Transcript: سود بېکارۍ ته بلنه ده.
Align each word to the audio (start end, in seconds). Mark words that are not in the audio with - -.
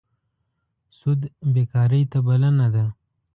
سود 0.97 1.21
بېکارۍ 1.53 2.03
ته 2.11 2.17
بلنه 2.27 2.67
ده. 2.73 2.85